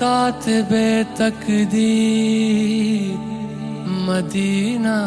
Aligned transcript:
कातबे 0.00 0.88
तकदीर। 1.18 3.18
मदीना 4.06 4.98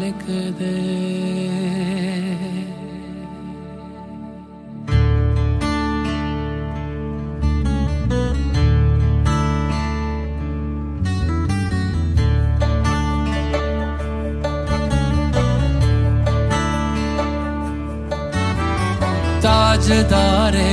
लिख 0.00 0.24
दे 0.58 0.78
ताजदारे 19.44 20.72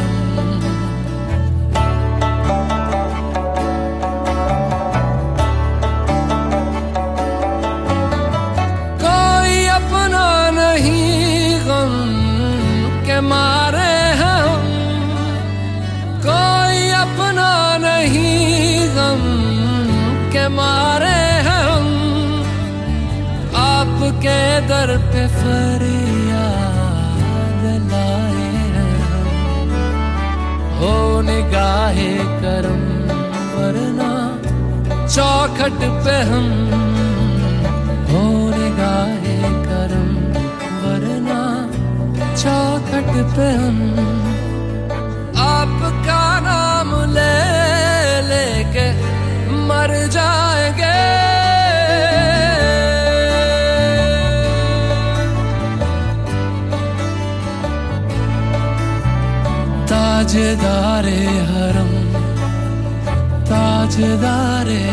मारे 20.51 21.19
हम, 21.47 21.85
आपके 23.55 24.39
दर 24.67 24.89
पे 25.11 25.23
फरियाद 25.27 26.71
लाए 27.91 28.49
हैं 28.75 28.95
हम। 29.09 29.71
हो 30.79 30.95
निगाहे 31.21 32.13
करम, 32.43 32.83
वरना 33.55 34.11
चौखट 35.07 35.79
पे 36.05 36.15
हम। 36.23 36.47
हो 38.11 38.23
निगाहे 38.49 39.37
करम, 39.67 40.09
वरना 40.83 41.41
चौखट 42.35 43.11
पे 43.35 43.47
हम। 43.53 43.77
आपका 45.41 46.23
नाम 46.39 46.89
ले 47.13 47.37
लेके 48.21 48.70
मर 49.71 49.91
जाएँगे। 50.15 50.99
ताजदारे 59.91 61.21
हरम 61.47 61.91
ताजदारे 63.49 64.83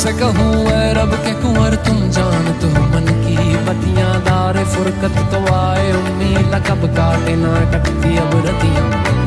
तुमसे 0.00 0.16
कहूँ 0.16 0.64
रब 0.96 1.10
के 1.24 1.32
कुंवर, 1.40 1.74
तुम 1.84 1.98
जान 2.08 2.46
तो 2.60 2.68
मन 2.72 3.06
की 3.20 3.36
बतियाँ 3.64 4.12
दार 4.24 4.56
फुरकत 4.72 5.16
तो 5.28 5.40
आए 5.52 5.92
उम्मीद 5.92 6.54
कब 6.68 6.86
काटे 6.96 7.34
ना 7.36 7.52
कटती 7.72 8.16
अब 8.16 8.32
रतियाँ। 8.46 8.86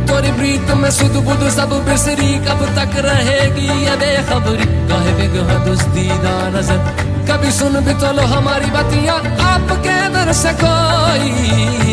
तोरी 0.09 0.31
प्रीत 0.33 0.73
में 0.81 0.89
सुध 0.97 1.15
बुध 1.25 1.45
सब 1.53 1.77
बिसरी 1.85 2.31
कब 2.49 2.65
तक 2.73 2.97
रहेगी, 3.05 3.67
ये 3.85 3.95
बेखबरी 4.01 4.65
कहे 4.89 5.13
बिगह 5.19 5.53
दुस्तीदा 5.65 6.33
नज़र 6.57 6.81
कभी 7.29 7.51
सुन 7.53 7.79
भी 7.85 7.93
तो 8.01 8.11
लो 8.17 8.25
हमारी 8.33 8.71
बतियाँ 8.73 9.19
आपके 9.53 9.97
दर 10.15 10.33
से 10.41 10.53
कोई 10.63 11.29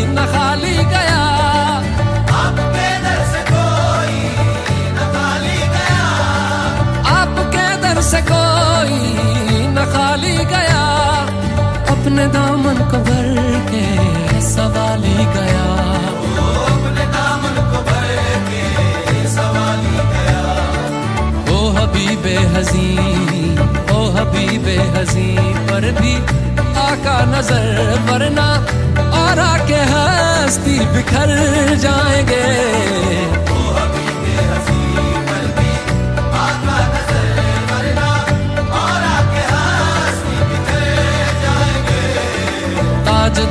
न 0.09 0.25
खाली 0.33 0.75
गया। 0.93 1.21
आपके 2.41 2.89
दर 3.05 3.21
से 3.29 3.45
कोई 3.53 4.17
न 4.97 5.11
खाली 5.13 5.59
गया। 5.69 5.99
से 8.03 8.21
न 9.75 9.85
खाली 9.93 10.37
गया 10.53 10.83
अपने 11.93 12.25
दामन 12.35 12.77
को 12.91 12.97
भर 13.07 13.29
के 13.69 13.85
सवाली 14.41 15.17
गया। 15.35 15.65
अपने 16.71 17.05
दामन 17.15 17.55
को 17.71 17.81
भर 17.89 18.09
के 18.49 18.63
सवाली 19.35 19.95
गया। 20.13 20.41
ओ 21.55 21.59
हबीबे 21.77 22.35
हजी 22.55 22.89
ओ 23.95 23.99
हबीबे 24.17 24.77
हजी 24.97 25.29
पर 25.69 25.91
भी 26.01 26.15
आका 26.81 27.17
नज़र 27.31 27.79
वरना 28.09 28.49
और 29.21 29.39
आके 29.39 29.81
हस्ती 29.93 30.79
बिखर 30.93 31.31
जाएँगे। 31.85 32.45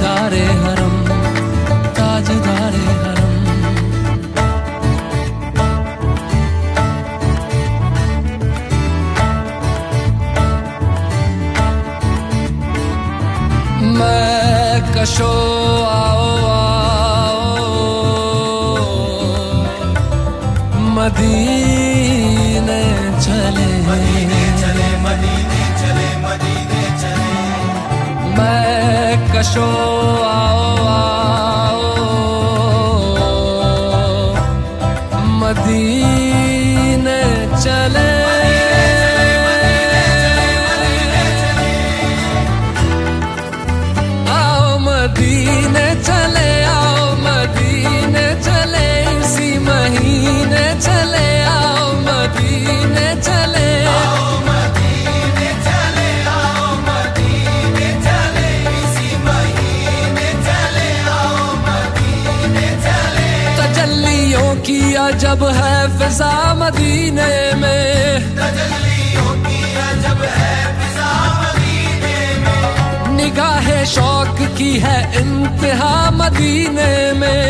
ताजदारे 0.01 0.45
हरम 0.61 0.95
ताजदारे 1.97 2.85
हरम। 3.01 3.35
मैं 13.99 14.81
कशो 14.97 15.70
मैं 29.41 30.00
अजब 65.31 65.43
है 65.47 65.75
फिजा 65.99 66.31
मदीने 66.55 67.35
में। 67.57 68.19
निगाह 73.17 73.69
शौक 73.85 74.41
की 74.59 74.73
है 74.79 74.97
इंतहा 75.21 75.93
मदीने 76.11 76.93
में। 77.13 77.45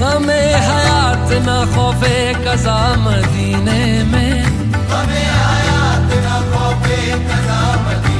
गमे 0.00 0.42
हयात 0.66 1.30
न 1.46 1.54
खौफे 1.74 2.18
कजा 2.44 2.80
मदीने 2.96 3.82
में। 4.02 4.32
हमें 4.90 5.28
हयात 5.38 6.10
न 6.26 6.28
खौफे 6.50 7.00
कजा 7.28 7.60
मदीने 7.84 8.17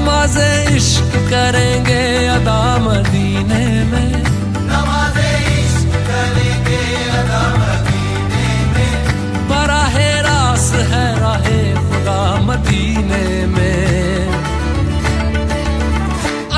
नमाज़ 0.00 0.38
इश्क 0.76 1.12
करेंगे 1.30 2.02
अदा 2.34 2.60
मदीने 2.84 3.64
में। 3.90 4.12
नमाज़े 4.68 5.32
इश्क 5.60 5.92
करेंगे 6.08 6.80
अदा 7.20 7.42
मदीने 7.60 8.46
में। 8.72 8.92
बराहे 9.50 10.10
रास 10.28 10.68
है 10.92 11.04
राहे 11.20 11.60
खुदा 11.88 12.20
मदीने 12.48 13.26
में। 13.54 14.28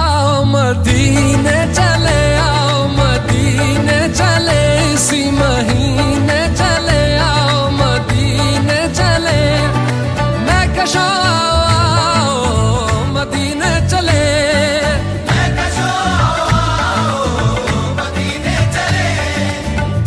आओ 0.06 0.44
मदीने 0.54 1.58
चले 1.78 2.20
आओ 2.46 2.78
मदीने 2.98 4.00
चले 4.20 4.62
इसी 4.94 5.22
महीने 5.40 6.40
चले 6.62 7.02
आओ 7.26 7.58
मदीने 7.80 8.80
चले। 9.00 9.40
मैं 10.46 10.64
कशा 10.78 11.08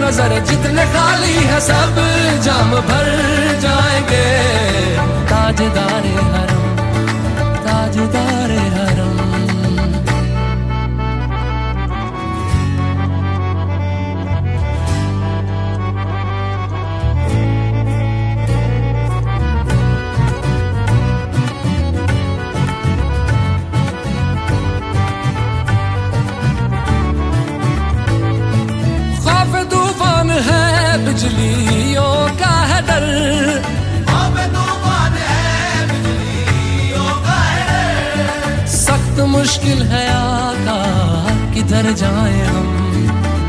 नज़र 0.00 0.32
जितने 0.48 0.84
खाली 0.92 1.34
है 1.50 1.58
सब 1.60 1.96
जाम 2.44 2.70
भर 2.88 3.08
जाएँगे। 3.64 4.24
ताजदार 5.30 6.06
हरम 6.32 6.51
मुश्किल 39.42 39.82
है 39.82 40.08
आका 40.08 40.74
किधर 41.54 41.92
जाए 41.92 42.42
हम? 42.46 42.66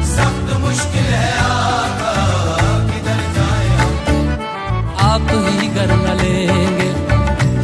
सख्त 0.03 0.55
मुश्किल 0.59 1.03
है 1.03 1.27
आका 1.39 2.13
किधर 2.87 3.19
जाए 3.35 3.67
हम? 3.67 3.93
आप 5.09 5.27
ही 5.45 5.67
कर 5.67 5.93
न 5.95 6.17
लेंगे 6.21 6.89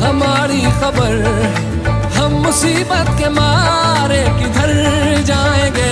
हमारी 0.06 0.62
खबर। 0.62 1.18
हम 2.18 2.32
मुसीबत 2.32 3.10
के 3.20 3.30
मारे 3.30 4.24
किधर 4.40 4.74
जाएँगे? 5.24 5.92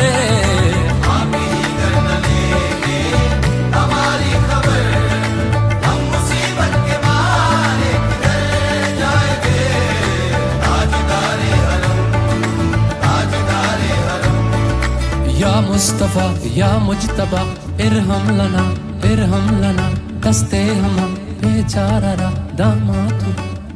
मुस्तफ़ा, 15.77 16.24
या 16.57 16.67
मुजतबा 16.81 17.41
इरहम 17.86 18.29
लना 18.38 18.62
इरहम 19.05 19.50
लना, 19.62 19.84
दस्ते 20.25 20.62
हम 20.75 20.96
बेचारा 21.41 22.13
दामातु 22.60 23.34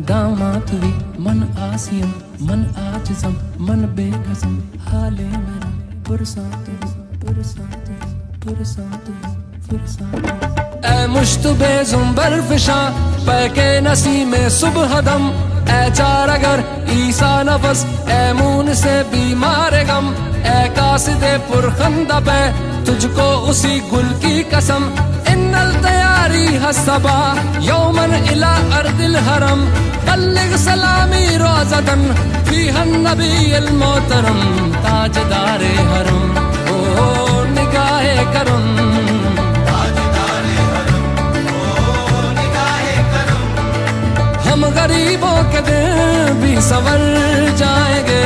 दामातु 0.10 0.77
भी 0.81 0.89
मन 1.25 1.43
आसियम, 1.65 2.10
मन 2.48 2.63
आज़म 2.86 3.36
मन 3.67 3.86
बेकसम 3.98 4.55
हाले 4.88 5.27
मेरा, 5.36 5.70
पुरसातु 6.08 6.74
पुरसातु 7.22 7.93
पुरसातु 8.41 9.13
पुरसातु 9.70 10.34
ए 10.89 11.05
मुश्तबे 11.13 11.72
जुम्बर 11.91 12.39
फिशा, 12.50 12.79
पैके 13.29 13.70
नसी 13.81 14.25
में 14.25 14.50
सुबह 14.58 15.00
दम, 15.01 15.29
ए 15.70 15.79
चार 15.93 16.29
अगर 16.39 16.65
ईसा 16.98 17.31
नफस, 17.46 17.86
ए 18.10 18.22
मून 18.41 18.74
से 18.84 19.01
बीमार 19.13 19.81
गम। 19.91 20.13
ए 20.45 20.60
कासिदे 20.77 21.33
पुरखंदा 21.48 22.19
पे 22.27 22.39
तुझको 22.86 23.27
उसी 23.50 23.79
गुल 23.89 24.10
की 24.21 24.36
कसम। 24.53 24.83
इन्नल 25.33 25.71
तैयारी 25.83 26.45
हसबा 26.63 27.17
यौमन 27.67 28.13
इला 28.33 28.53
अर्दिल 28.79 29.15
हरम। 29.27 29.62
बल्लिग 30.07 30.55
सलामी 30.57 31.25
रोजदन 31.38 32.01
फीहन 32.48 32.89
नबी 33.07 33.51
अल 33.53 33.69
मोहतरम। 33.81 34.39
ताजदारे 34.83 35.74
हरम 35.91 36.24
ओ 36.71 36.77
निगाहे 37.51 38.15
करम 38.33 38.65
ताजदारे 39.67 40.55
हरम, 40.71 41.05
ओ 41.53 42.21
निगाहे 42.39 42.98
करम। 43.13 43.43
हम 44.48 44.65
गरीबों 44.79 45.38
के 45.53 45.62
दिन 45.69 46.41
भी 46.41 46.53
सवर 46.62 47.01
जाएँगे। 47.62 48.25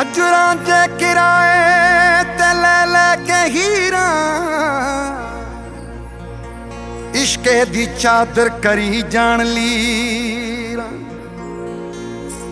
ਅਜਰਾਂ 0.00 0.54
ਚ 0.56 0.70
ਕਿਰਾਏ 0.98 2.24
ਤੇ 2.38 2.52
ਲੈ 2.62 2.86
ਲੈ 2.86 3.16
ਕੇ 3.16 3.50
ਹੀਰਾ। 3.50 4.06
ਇਸ਼ਕੇ 7.14 7.64
ਦੀ 7.64 7.86
ਚਾਦਰ 7.98 8.48
ਕਰੀ 8.48 9.02
ਜਾਣ 9.02 9.44
ਲਈ 9.44 10.76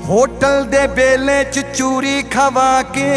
ਹੋਟਲ 0.04 0.64
ਦੇ 0.64 0.86
ਬੇਲੇ 0.86 1.44
ਚ 1.44 1.60
ਚੂਰੀ 1.60 2.22
ਖਵਾ 2.22 2.82
ਕੇ 2.82 3.10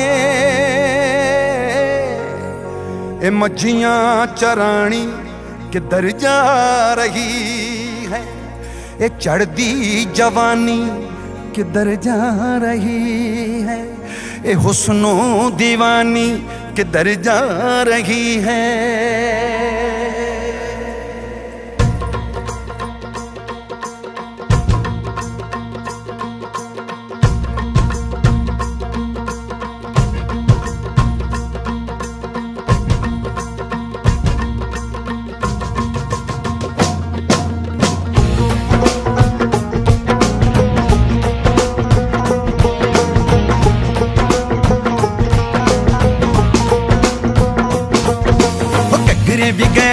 ਇਹ 3.28 3.32
ਮੱਝੀਆਂ 3.32 4.28
ਚਰਾਣੀ 4.28 5.14
ਕਿੱਧਰ 5.72 6.10
ਜਾ 6.12 6.36
ਰਹੀ 6.94 8.08
ਹੈ? 8.12 8.22
ਇਹ 9.00 9.10
ਚੜਦੀ 9.10 10.06
ਜਵਾਨੀ 10.06 10.92
ਕਿੱਧਰ 11.54 11.96
ਜਾ 11.96 12.18
ਰਹੀ 12.58 13.64
ਹੈ? 13.64 13.86
ए 14.46 14.54
हुस्नो 14.54 15.14
दीवानी 15.58 16.28
किधर 16.76 17.08
जा 17.22 17.40
रही 17.84 18.36
है? 18.46 19.85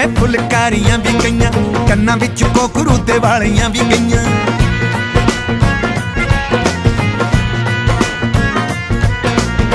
ਘੱਗਰੇ 0.02 0.10
ਵੀ 0.10 0.14
ਗਏ 0.14 0.14
ਫੁਲਕਾਰੀਆਂ 0.14 0.98
ਵੀ 0.98 1.12
ਗਈਆਂ, 1.24 1.50
ਕੰਨਾਂ 1.88 2.16
ਵਿੱਚ 2.16 2.42
ਕੋਕਰੂ 2.44 2.96
ਤੇ 2.98 3.18
ਵਾਲੀਆਂ 3.18 3.68
ਵੀ 3.70 3.80
ਗਈਆਂ। 3.80 4.22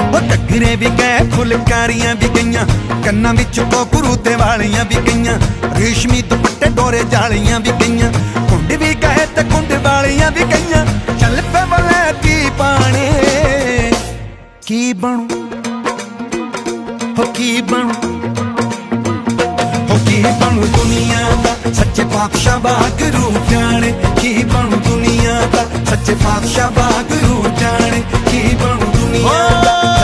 ਉਹ 0.08 0.20
ਘੱਗਰੇ 0.34 0.76
ਵੀ 0.76 0.90
ਗਏ, 0.90 1.18
ਫੁਲਕਾਰੀਆਂ 1.36 2.16
ਵੀ 2.16 2.30
ਗਈਆਂ, 2.36 2.66
ਕੰਨਾਂ 3.06 3.34
ਵਿੱਚ 3.34 3.60
ਕੋਕਰੂ 3.60 4.16
ਤੇ 4.16 4.36
ਵਾਲੀਆਂ 4.36 4.86
ਵੀ 4.86 4.96
ਗਈਆਂ, 5.08 5.38
ਰੇਸ਼ਮੀ 5.78 6.22
ਦੁਪੱਟੇ 6.22 6.70
ਡੋਰੇ 6.70 7.04
ਜਾਲੀਆਂ 7.12 7.60
ਵੀ 7.60 7.72
ਗਈਆਂ, 7.82 8.12
ਕੁੰਡ 8.50 8.72
ਵੀ 8.74 8.94
ਗਏ 8.96 9.26
ਤੇ 9.36 9.44
ਕੁੰਡ 9.44 9.74
ਵਾਲੀਆਂ 9.84 10.32
ਵੀ 10.32 10.44
ਗਈਆਂ। 10.44 10.86
ਚੱਲ 11.20 11.42
ਪੇ 11.54 11.66
ਬਲੇ 11.66 12.14
ਕੀ 12.24 12.50
ਪਾਣੇ, 12.58 13.12
ਕੀ 14.66 14.94
ਬਣੂ? 14.94 15.28
ਹੋ 17.18 17.24
ਕੀ 17.34 17.62
ਬਣੂ? 17.62 17.94
ਹੋ 17.94 18.17
ਕੀ 20.17 20.23
ਬਣੂ 20.41 20.67
ਦੁਨੀਆ 20.77 21.31
ਦਾ 21.45 21.73
ਸੱਚੇ 21.73 22.05
ਪਾਤਸ਼ਾਹ 22.05 22.59
ਬਾਗਰੂ 22.59 23.33
ਜਾਣੇ 23.51 23.93
ਕੀ 24.21 24.33
ਬਣੂ 24.45 24.77
ਦੁਨੀਆ 24.89 25.41
ਦਾ 25.55 25.65
ਸੱਚੇ 25.91 26.15
ਪਾਤਸ਼ਾਹ 26.25 26.71
ਬਾਗਰੂ 26.71 27.45
ਜਾਣੇ 27.61 28.03
ਕੀ 28.31 28.43
ਬਣੂ 28.55 28.93
ਦੁਨੀਆ 28.93 29.49
ਦਾ 29.65 29.96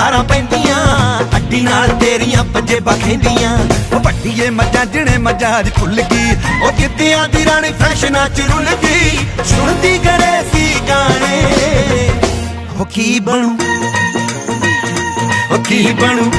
ਕਾਰਾਂ 0.00 0.22
ਪੈਂਦੀਆਂ 0.24 0.76
ਅੱਡੀ 1.36 1.60
ਨਾਲ 1.60 1.88
ਤੇਰੀਆਂ 2.00 2.44
ਪੱਜੇ 2.44 2.78
ਬਖੈਂਦੀਆਂ 2.80 3.56
ਉਹ 3.92 4.00
ਵੱਡੀਏ 4.00 4.48
ਮੱਝਾਂ 4.50 4.84
ਜਿਹਨੇ 4.86 5.16
ਮੱਝਾਂ 5.18 5.58
ਅੱਜ 5.60 5.68
ਭੁੱਲ 5.70 6.00
ਗਈ 6.02 6.36
ਉਹ 6.62 6.72
ਕਿੱਤਿਆਂ 6.72 7.28
ਦੀ 7.28 7.44
ਰਾਣੀ 7.44 7.70
ਫੈਸ਼ਨਾਂ 7.80 8.28
ਚ 8.28 8.40
ਰੁੱਲ 8.50 8.66
ਗਈ 8.82 9.18
ਸੁਣਦੀ 9.44 9.98
ਗਰੇ 9.98 10.42
ਸੀ 10.52 10.74
ਗਾਣੇ 10.88 11.42
ਉਹ 12.78 12.84
ਕੀ 12.86 13.18
ਬਣੂ 13.20 13.56
ਉਹ 15.50 15.58
ਕੀ 15.64 15.82
ਬਣੂ 15.92 16.30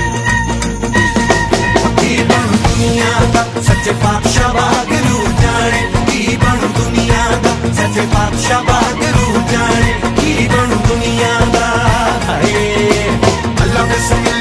ਕੀ 1.97 2.15
ਬਣੂ 2.23 2.57
ਦੁਨੀਆ 2.57 3.25
ਦਾ 3.33 3.45
ਸੱਚੇ 3.61 3.91
ਪਾਤਸ਼ਾਹ 4.03 4.53
ਵਾਗਰੂ 4.53 5.23
ਜਾਣੇ 5.41 5.81
ਕੀ 6.11 6.37
ਬਣੂ 6.37 6.73
ਦੁਨੀਆ 6.77 7.39
ਦਾ 7.43 7.55
ਸੱਚੇ 7.73 8.07
ਪਾਤਸ਼ਾਹ 8.13 8.63
ਵਾਗਰੂ 8.63 9.41
ਜਾਣੇ 9.51 9.93
ਕੀ 10.15 10.47
ਬਣੂ 10.47 10.81
ਦੁਨੀਆ 10.87 11.39
ਦਾ 11.53 11.57
ਹਾਏ 11.57 11.60
ਅੱਲਾ 11.60 11.60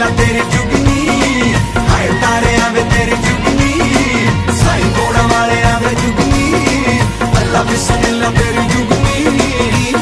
ਬਿਸਮਿਲ੍ਲਾ 0.01 0.15
ਤੇਰੀ 0.17 0.41
ਜੁਗਨੀ 0.51 1.53
ਹਾਏ 1.89 2.07
ਤਾਰੇ 2.21 2.55
ਆਵੇ 2.61 2.83
ਤੇਰੀ 2.83 3.15
ਜੁਗਨੀ 3.15 3.73
ਸਾਈ 4.63 4.81
ਕੋੜਾ 4.81 5.21
ਵਾਲੇ 5.21 5.61
ਆਵੇ 5.63 5.93
ਜੁਗਨੀ 5.95 6.99
ਅੱਲਾ 7.41 7.61
ਬਿਸਮਿਲ੍ਲਾ 7.63 8.29
ਤੇਰੀ 8.29 8.67
ਜੁਗਨੀ 8.67 9.93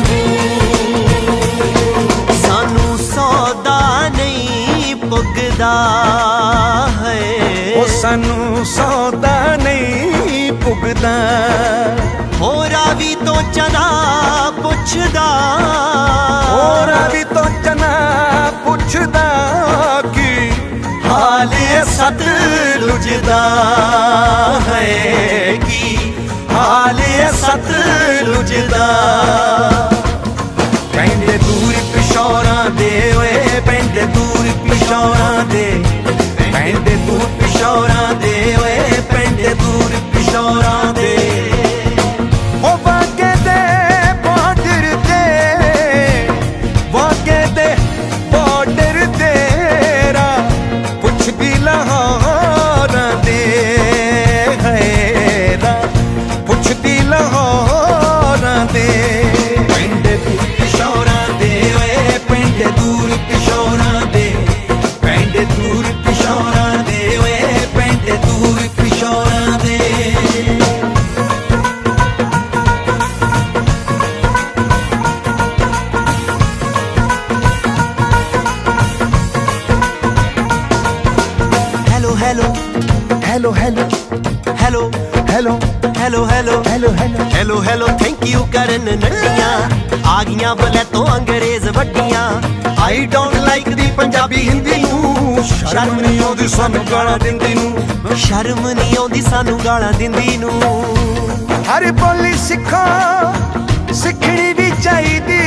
ਸਾਨੂੰ 2.43 2.97
ਸੌਦਾ 2.97 4.09
ਨਹੀਂ 4.09 4.95
ਪੁੱਗਦਾ 4.95 5.73
ਹੈ। 7.01 7.19
ਉਹ 7.75 7.87
ਸਾਨੂੰ 8.01 8.65
ਸੌਦਾ 8.65 9.55
ਨਹੀਂ 9.63 10.51
ਪੁੱਗਦਾ। 10.53 11.15
ਹੋਰਾ 12.41 12.93
ਵੀ 12.93 13.15
ਤੋਂ 13.25 13.41
ਚਨਾ 13.53 13.87
ਪੁੱਛਦਾ। 14.63 15.27
ਹੋਰ 16.51 16.93
ਵੀ 17.13 17.23
ਤੋਂ 17.23 17.49
ਚਨਾ 17.63 17.93
ਪੁੱਛਦਾ। 18.65 19.28
ਲੁਜਦਾ 23.09 24.59
ਹੈ 24.67 25.55
ਕੀ 25.67 25.95
ਹਾਲ 26.51 26.99
ਇਹ 26.99 27.31
ਸਤ 27.33 27.71
ਲੁਜਦਾ 28.23 28.87
ਪੈਂਦੇ 30.93 31.37
ਦੂਰ 31.37 31.73
ਪਿਸ਼ੌਰਾਂ 31.93 32.69
ਦੇ 32.69 32.91
ਓਏ 33.17 33.61
ਪੈਂਦੇ 33.65 34.05
ਦੂਰ 34.15 34.49
ਪਿਸ਼ੌਰਾਂ 34.69 35.45
ਦੇ। 35.45 35.65
ਪੈਂਦੇ 36.53 36.95
ਦੂਰ 37.07 37.25
ਪਿਸ਼ੌਰਾਂ 37.39 38.08
ਆ 90.19 90.23
ਗਈਆਂ 90.23 90.55
ਬਲੇ 90.55 90.83
ਤੋਂ 90.93 91.07
ਅੰਗਰੇਜ਼ 91.07 91.69
ਵੱਡੀਆਂ। 91.69 92.41
I 92.79 93.05
don't 93.05 93.35
like 93.35 93.69
the 93.69 93.91
Punjabi 93.97 94.49
Hindi 94.49 94.75
ਨੂੰ। 94.75 95.43
ਸ਼ਰਮ 95.43 95.99
ਨਹੀਂ 95.99 96.19
ਆਉਂਦੀ 96.19 96.47
ਸਾਨੂੰ 96.47 96.85
ਗਾਲਾਂ 96.91 97.17
ਦਿੰਦੀ 97.19 97.53
ਨੂੰ। 97.53 98.17
ਸ਼ਰਮ 98.17 98.69
ਨਹੀਂ 98.69 98.97
ਆਉਂਦੀ 98.97 99.21
ਸਾਨੂੰ 99.21 99.59
ਗਾਲਾਂ 99.65 99.93
ਦਿੰਦੀ 99.93 100.37
ਨੂੰ। 100.37 100.61
ਹਰ 101.63 101.91
ਬੋਲੀ 101.91 102.33
ਸਿੱਖੋ 102.33 102.83
ਸਿੱਖਣੀ 103.93 104.53
ਵੀ 104.53 104.71
ਚਾਹੀਦੀ। 104.83 105.39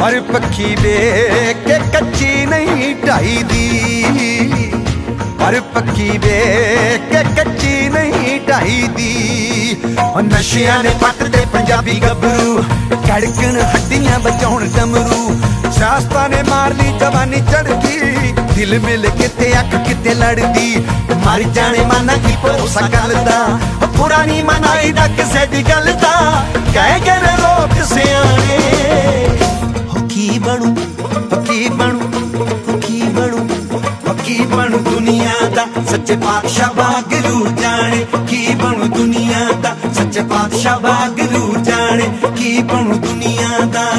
ਪਰ 0.00 0.20
ਪੱਖੀ 0.20 0.76
ਵੇ 0.82 1.54
ਕੇ 1.66 1.78
ਕੱਚੀ 1.92 2.46
ਨਹੀਂ 2.46 2.94
ਢਾਈ 3.06 3.42
ਦੀ 3.42 3.84
ਪਰ 5.40 5.60
ਪੱਕੀ 5.60 6.18
ਵੇ 6.18 6.40
ਕੇ 7.12 7.22
ਨਹੀਂ 7.92 8.40
ਢਾਈ 8.40 8.88
ਦੀ 8.96 9.76
ਉਹ 10.14 10.22
ਨਸ਼ਿਆਂ 10.22 10.82
ਨੇ 10.82 10.90
ਪੱਟ 11.00 11.22
ਦੇ 11.22 11.44
ਪੰਜਾਬੀ 11.52 12.00
ਗੱਭਰੂ। 12.00 12.62
ਕੜਕਣ 13.06 13.60
ਹੱਡੀਆਂ 13.62 14.18
ਬਚਾਉਣ 14.20 14.68
ਡਮਰੂ 14.68 15.40
ਸ਼ਾਸਤਾ 15.78 16.26
ਨੇ 16.28 16.42
ਮਾਰਨੀ 16.42 16.98
ਜਵਾਨੀ 16.98 17.40
ਚੜਦੀ 17.52 18.32
ਦਿਲ 18.54 18.78
ਮਿਲ 18.80 19.08
ਕਿਤੇ 19.10 19.52
ਅੱਖ 19.60 19.76
ਕਿਤੇ 19.88 20.14
ਲੜਦੀ। 20.14 20.76
ਮਰ 21.26 21.42
ਜਾਣੇ 21.42 21.84
ਮਾਨਾ 21.86 22.16
ਕੀ 22.16 22.36
ਭਰੋਸਾ 22.42 22.80
ਕਰਦਾ। 22.80 23.58
ਪੁਰਾਣੀ 23.96 24.42
ਮਨਾਈ 24.42 24.92
ਦਾ 24.92 25.06
ਕਿਸੇ 25.08 25.46
ਦੀ 25.46 25.62
ਗੱਲ 25.62 25.92
ਦਾ। 25.92 26.44
ਕਹਿ 26.74 27.00
ਕੇ 27.00 27.16
ਲੋਕ 27.42 27.84
ਸਿਆਣੇ। 27.94 28.58
ਹੋ 29.88 30.06
ਕੀ 30.08 30.38
ਬਣੂ? 30.38 30.76
ਬਣੂ 34.56 34.78
ਦੁਨੀਆ 34.78 35.48
ਦਾ? 35.54 35.66
ਸੱਚੇ 35.90 36.16
ਪਾਤਸ਼ਾਹ 36.16 36.68
ਵਾਗਰੂ 36.76 37.46
ਜਾਣੇ। 37.62 38.06
ਕੀ 38.28 38.54
ਬਣੂ 38.54 38.84
ਦੁਨੀਆ 38.84 39.52
ਦਾ? 39.62 39.76
ਸੱਚੇ 39.94 40.20
ਪਾਤਸ਼ਾਹ 40.20 40.80
ਵਾਗਰੂ 40.80 41.56
ਜਾਣੇ। 41.64 42.10
ਕੀ 42.36 42.62
ਬਣੂ 42.62 42.94
ਦੁਨੀਆ 42.94 43.58
ਦਾ? 43.72 43.91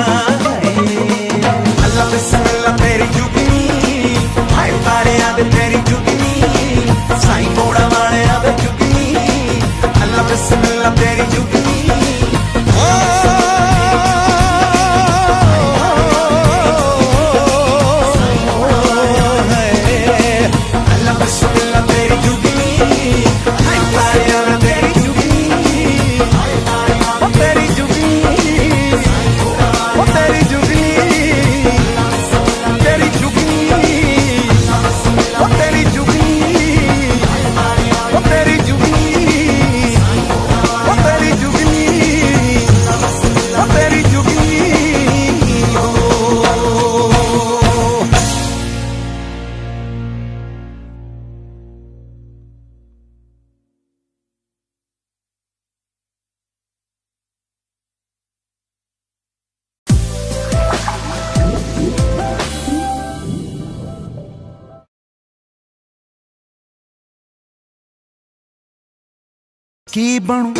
ਕੀ 69.93 70.19
ਬਣੂ? 70.19 70.53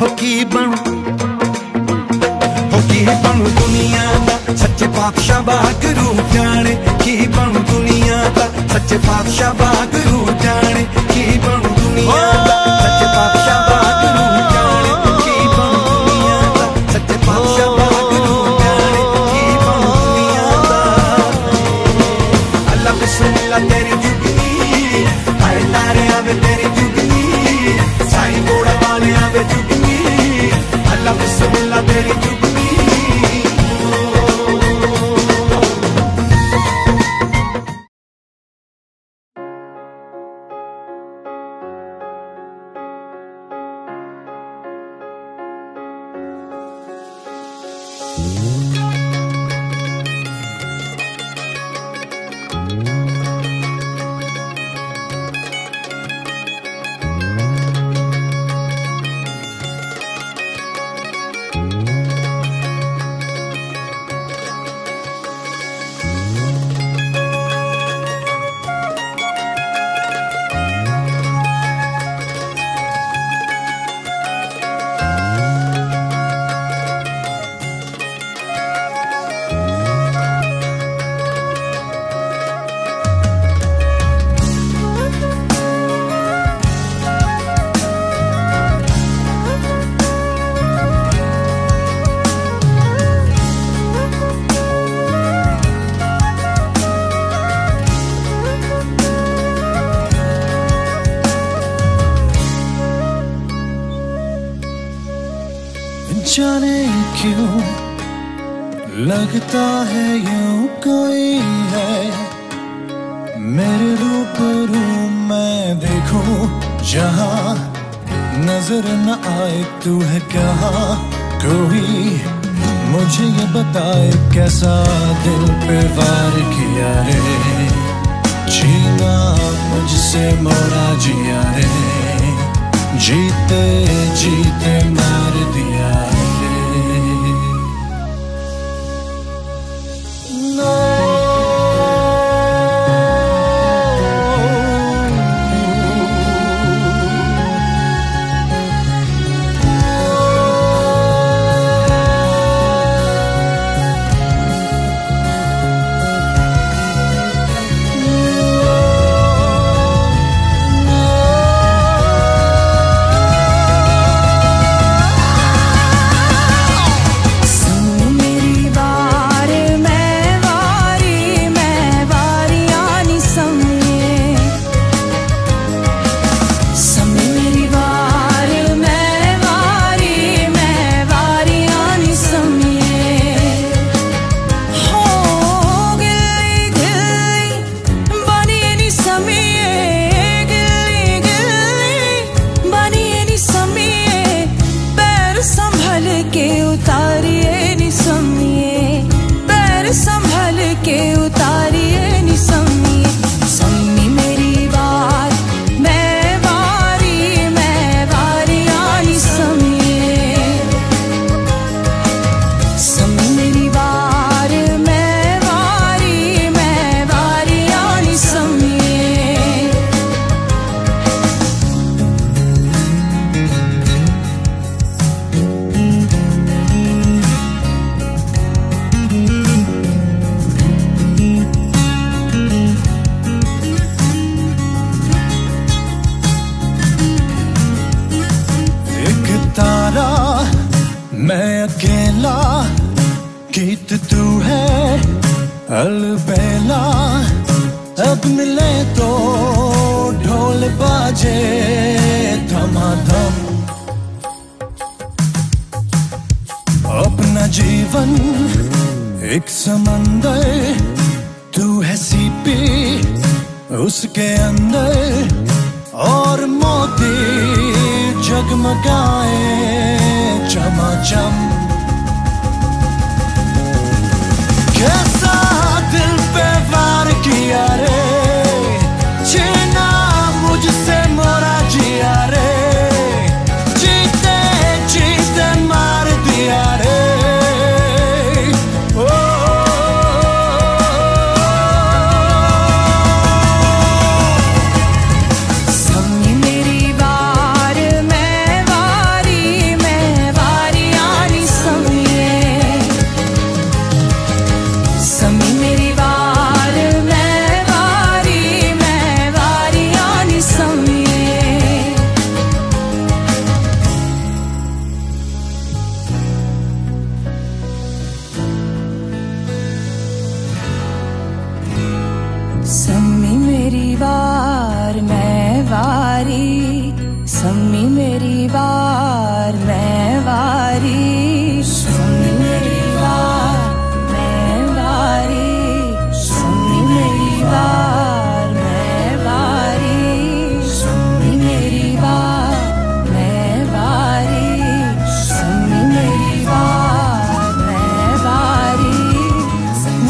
ਹੋ 0.00 0.06
ਕੀ 0.06 0.44
ਬਣੂ? 0.44 0.74
ਹੋ 2.72 2.82
ਕੀ 2.92 3.04
ਬਣੂ 3.04 3.44
ਦੁਨੀਆ 3.44 4.12
ਦਾ? 4.26 4.56
ਸੱਚੇ 4.56 4.86
ਪਾਤਸ਼ਾਹ 4.86 5.42
ਵਾਗਰੂ 5.42 6.16
ਜਾਣੇ। 6.32 6.76
ਕੀ 7.04 7.26
ਬਣੂ 7.26 7.60
ਦੁਨੀਆ 7.60 8.24
ਦਾ? 8.36 8.48
ਸੱਚੇ 8.72 8.98
ਪਾਤਸ਼ਾਹ 8.98 9.54
ਵਾਗਰੂ 9.54 10.26
ਜਾਣੇ। 10.42 10.86
ਕੀ 11.14 11.38
ਬਣੂ 11.38 11.68
ਦੁਨੀਆ 11.68 12.49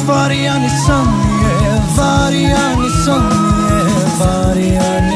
var 0.08 0.30
yani 0.30 0.70
sanıye 0.86 1.70
Var 1.98 2.32
yani 2.32 2.90
sanıye 3.04 3.80
Var 4.20 4.56
yani 4.56 5.09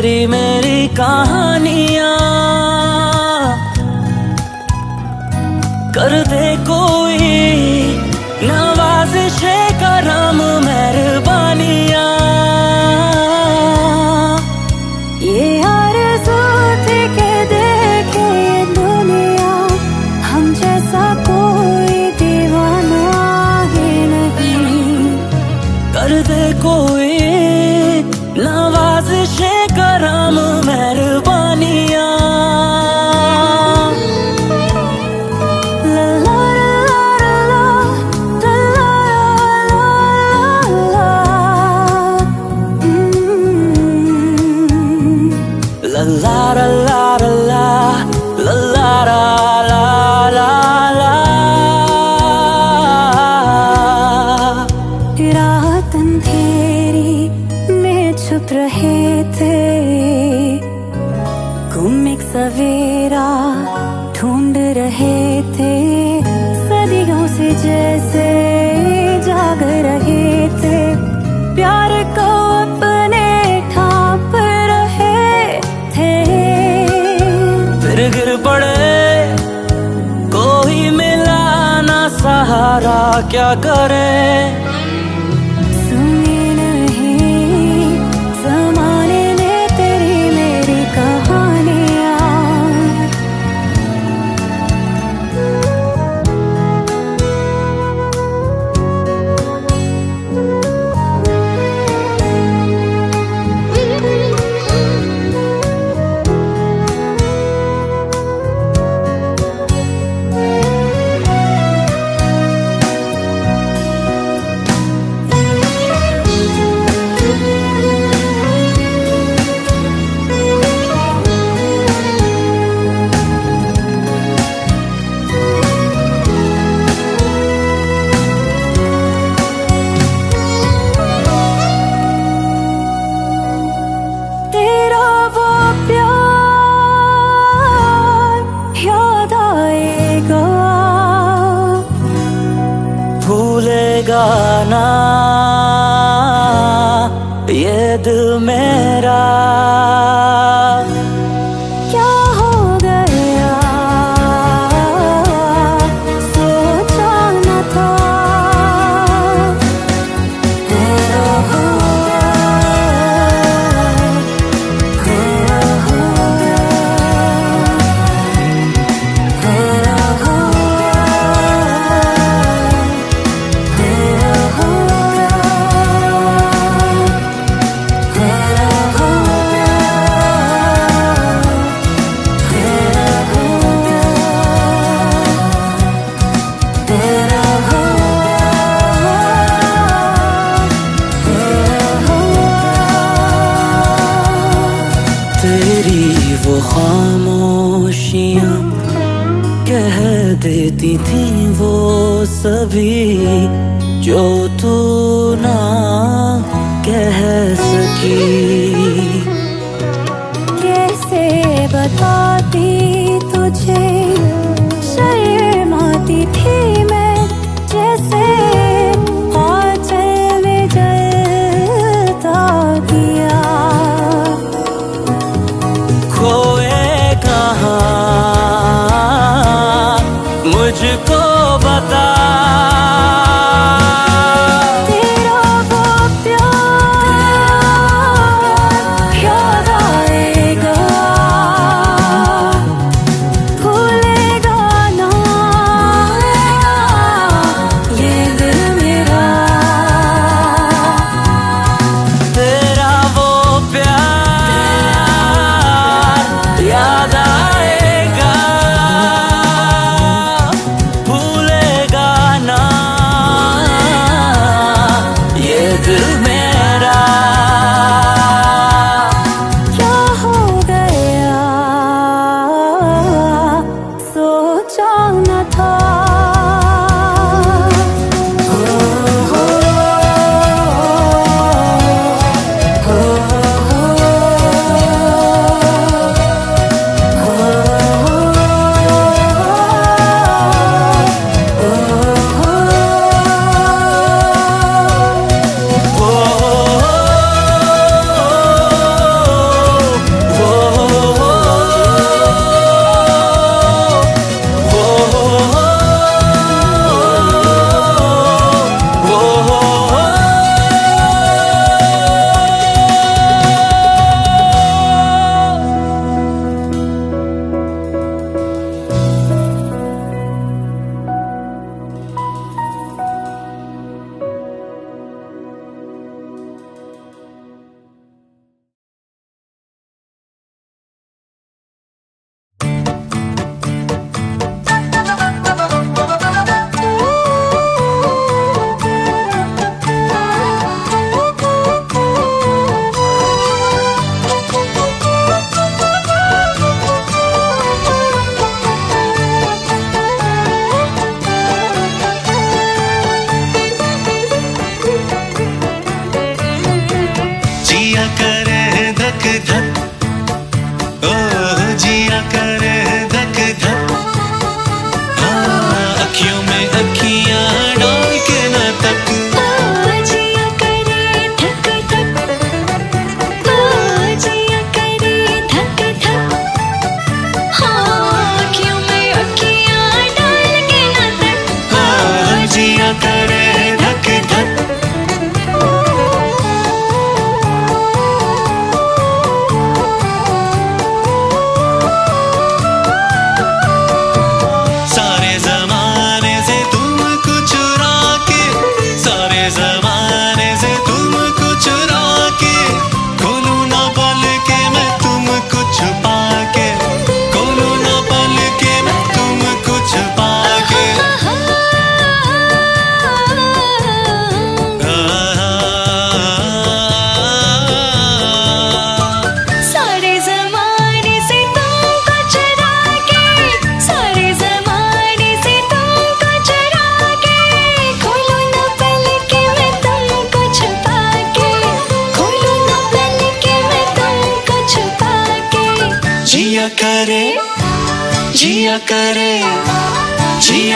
गुजरी 0.00 0.26
मेरी 0.26 0.86
कहानियाँ। 0.96 2.09
क्या 83.30 83.48
करे? 83.64 84.49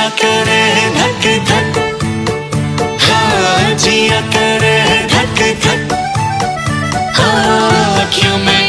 जिया 0.04 0.10
करे 0.20 0.90
धक 0.96 1.24
धक। 1.48 1.78
हाँ 3.02 3.74
जिया 3.78 4.20
करे 4.34 4.76
धक 5.08 5.40
धक। 5.64 5.92
हाँ 7.18 8.04
अखियों 8.04 8.36
में 8.38 8.63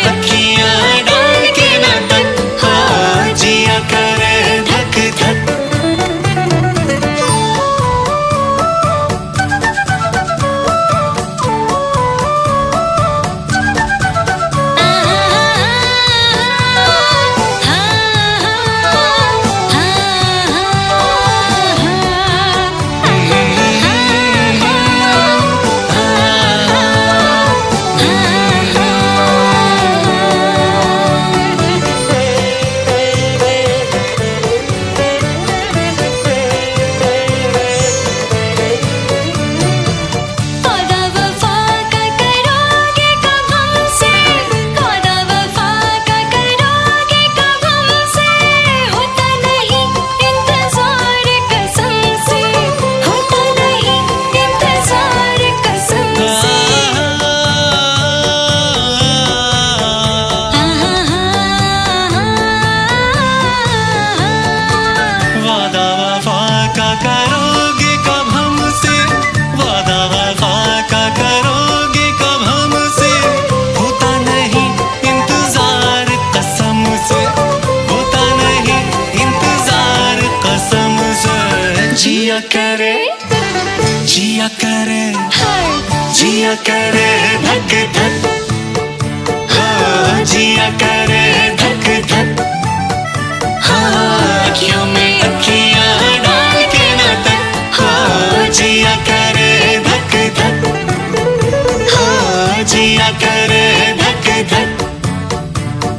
जिया 103.06 103.14
करे 103.20 103.94
धक 103.98 104.28
धक। 104.50 104.82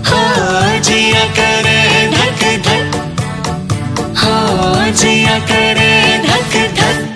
हो 0.08 0.80
जिया 0.80 1.24
करे 1.38 2.06
धक 2.10 2.42
धक। 2.66 2.96
हो 4.22 4.90
जिया 4.90 5.38
करे 5.38 6.18
धक 6.26 6.56
धक। 6.74 7.15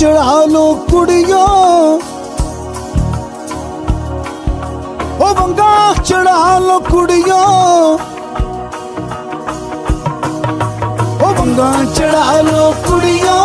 ਚੜਾ 0.00 0.44
ਲੋ 0.44 0.74
ਕੁੜੀਓ। 0.90 1.46
ਉਹ 5.20 5.34
ਵੰਗਾ 5.34 5.94
ਚੜਾ 6.04 6.58
ਲੋ 6.58 6.80
ਕੁੜੀਓ। 6.80 7.40
ਉਹ 11.22 11.34
ਵੰਗਾ 11.34 11.72
ਚੜਾ 11.94 12.40
ਲੋ 12.40 12.74
ਕੁੜੀਓ। 12.86 13.36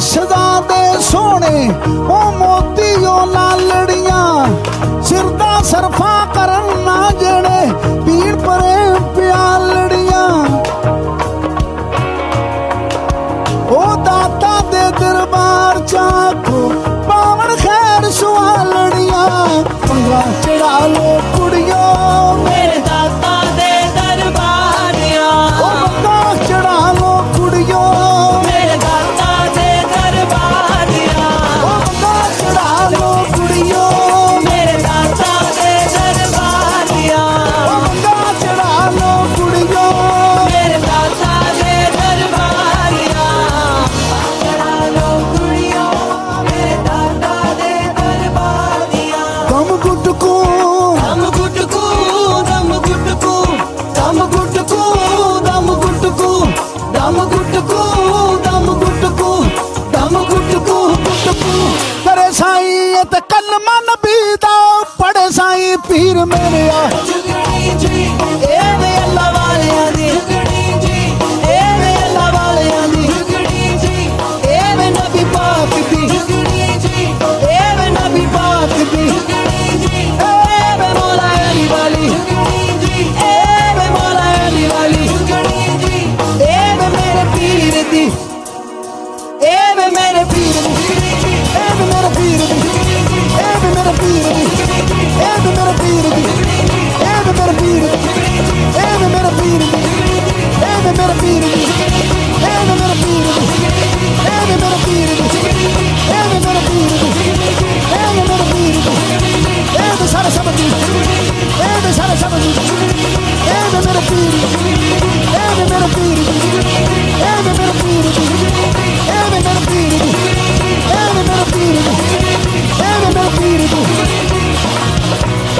ਸਦਾ 0.00 0.60
ਦੇ 0.60 1.00
ਸੋਹਣੇ, 1.00 1.70
ਉਹ 1.88 2.32
ਮੋਤੀਓ 2.32 3.24
ਨਾਲ 3.26 3.60
ਲੜੀਆਂ। 3.66 4.46
ਸਿਰ 5.02 5.22
ਦਾ 5.22 5.60
ਸਰਫਾ 5.62 6.14
ਕਰਨ 6.34 6.82
ਨਾ 6.84 7.10
ਜਿਹੜੇ 7.10 7.72
ਪੀੜ 8.06 8.34
ਪਰੇ 8.36 8.76
ਪਿਆਰ 9.16 9.60
ਲੜੀਆਂ। 9.60 10.28
ਉਹ 13.68 13.96
ਦਾਤਾ 13.96 14.60
ਦੇ 14.72 14.90
ਦਰਬਾਰ 15.00 15.78
ਚਾਕੋ, 15.80 16.70
ਪਾਵਨ 17.08 17.56
ਖੈਰ 17.56 18.10
ਸੁਆ 18.10 18.64
ਲੜੀਆਂ। 18.64 19.28
ਪੰਗਾ 19.88 20.22
ਚੜਾ 20.42 20.86
ਲੋ 20.86 21.20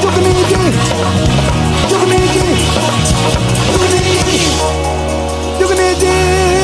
Give 0.07 0.24
me 0.24 0.30
a 0.30 0.49
gift. 0.49 0.92
Give 1.88 2.09
me 2.09 2.16
a 2.16 2.32
gift. 2.32 2.66
Give 3.66 3.92
me 3.92 3.99
a 3.99 4.24
gift. 4.24 4.76
did 5.99 6.55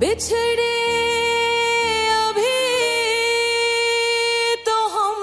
बिछड़े 0.00 0.74
अभी 2.16 2.58
तो 4.66 4.76
हम 4.94 5.16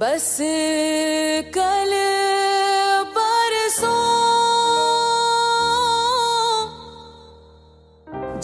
बस 0.00 0.32
कल 1.56 1.92
परसों 3.18 4.08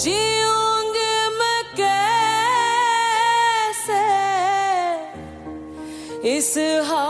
जीऊँगे 0.05 1.17
मैं 1.39 1.63
कैसे? 1.81 2.05
इस 6.37 6.53
हाल 6.59 7.06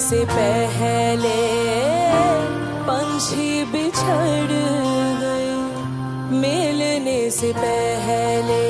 से 0.00 0.24
पहले 0.24 1.38
पंछी 2.88 3.64
बिछड़ 3.72 4.52
गए 5.22 5.50
मिलने 6.40 7.18
से 7.38 7.52
पहले 7.56 8.60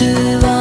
to. 0.00 0.59